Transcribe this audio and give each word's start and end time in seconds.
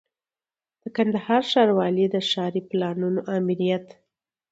د 0.81 0.83
کندهار 0.95 1.43
ښاروالۍ 1.51 2.05
د 2.11 2.15
ښاري 2.29 2.61
پلانونو 2.69 3.19
آمریت 3.37 3.85